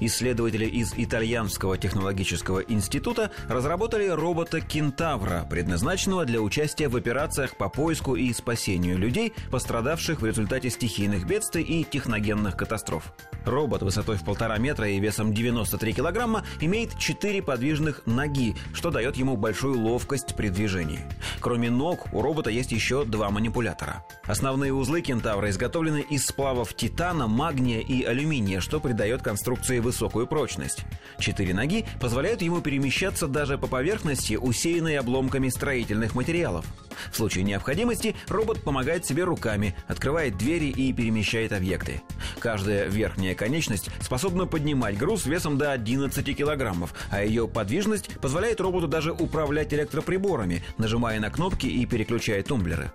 [0.00, 8.16] Исследователи из Итальянского технологического института разработали робота Кентавра, предназначенного для участия в операциях по поиску
[8.16, 13.12] и спасению людей, пострадавших в результате стихийных бедствий и техногенных катастроф.
[13.44, 19.16] Робот высотой в полтора метра и весом 93 килограмма имеет четыре подвижных ноги, что дает
[19.16, 21.00] ему большую ловкость при движении.
[21.40, 24.04] Кроме ног, у робота есть еще два манипулятора.
[24.26, 30.84] Основные узлы кентавра изготовлены из сплавов титана, магния и алюминия, что придает конструкции высокую прочность.
[31.18, 36.64] Четыре ноги позволяют ему перемещаться даже по поверхности, усеянной обломками строительных материалов.
[37.12, 42.02] В случае необходимости робот помогает себе руками, открывает двери и перемещает объекты.
[42.38, 48.88] Каждая верхняя конечность способна поднимать груз весом до 11 килограммов, а ее подвижность позволяет роботу
[48.88, 52.92] даже управлять электроприборами, нажимая на кнопки и переключая тумблеры.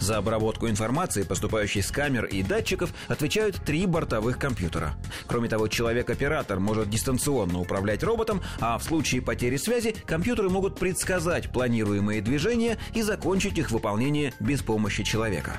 [0.00, 4.94] За обработку информации, поступающей с камер и датчиков, отвечают три бортовых компьютера.
[5.26, 11.50] Кроме того, человек-оператор может дистанционно управлять роботом, а в случае потери связи компьютеры могут предсказать
[11.50, 15.58] планируемые движения и закончить их выполнение без помощи человека.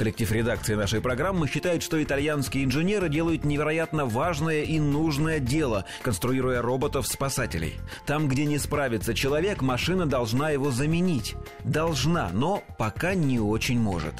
[0.00, 6.62] Коллектив редакции нашей программы считает, что итальянские инженеры делают невероятно важное и нужное дело, конструируя
[6.62, 7.74] роботов-спасателей.
[8.06, 11.36] Там, где не справится человек, машина должна его заменить.
[11.64, 14.14] Должна, но пока не очень может.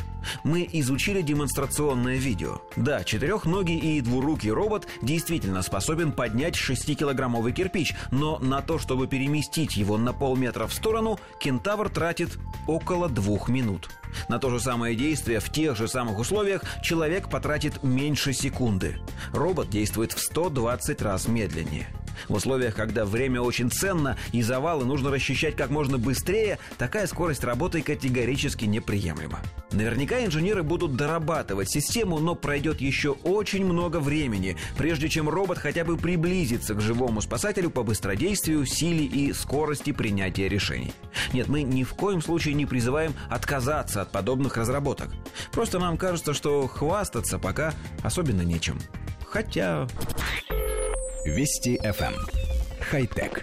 [0.45, 2.61] Мы изучили демонстрационное видео.
[2.77, 9.79] Да, четырехногий и двурукий робот действительно способен поднять 6-килограммовый кирпич, но на то, чтобы переместить
[9.79, 13.89] его на полметра в сторону, кентавр тратит около двух минут.
[14.29, 18.99] На то же самое действие в тех же самых условиях человек потратит меньше секунды.
[19.33, 21.89] Робот действует в 120 раз медленнее.
[22.29, 27.45] В условиях, когда время очень ценно и завалы нужно расчищать как можно быстрее, такая скорость
[27.45, 29.41] работы категорически неприемлема.
[29.73, 35.85] Наверняка инженеры будут дорабатывать систему, но пройдет еще очень много времени, прежде чем робот хотя
[35.85, 40.93] бы приблизится к живому спасателю по быстродействию, силе и скорости принятия решений.
[41.33, 45.11] Нет, мы ни в коем случае не призываем отказаться от подобных разработок.
[45.53, 48.79] Просто нам кажется, что хвастаться пока особенно нечем.
[49.25, 49.87] Хотя...
[51.25, 52.15] Вести FM.
[52.15, 52.27] Эм.
[52.81, 53.43] Хай-тек.